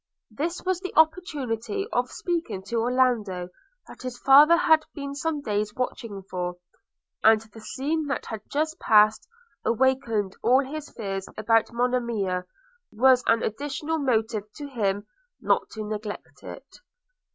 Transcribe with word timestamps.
This 0.31 0.63
was 0.63 0.79
the 0.79 0.95
opportunity 0.95 1.87
of 1.93 2.09
speaking 2.09 2.63
to 2.63 2.77
Orlando, 2.77 3.49
that 3.87 4.01
his 4.01 4.17
father 4.17 4.57
had 4.57 4.83
been 4.95 5.13
some 5.13 5.41
days 5.41 5.75
watching 5.75 6.23
for; 6.23 6.55
and 7.23 7.39
the 7.41 7.61
scene 7.61 8.07
that 8.07 8.25
had 8.25 8.41
just 8.49 8.79
passed, 8.79 9.27
awakening 9.63 10.31
all 10.41 10.61
his 10.65 10.89
fears 10.89 11.27
about 11.37 11.71
Monimia, 11.71 12.45
was 12.91 13.23
an 13.27 13.43
additional 13.43 13.99
motive 13.99 14.51
to 14.53 14.67
him 14.69 15.05
not 15.39 15.69
to 15.73 15.83
neglect 15.83 16.41
it. 16.41 16.79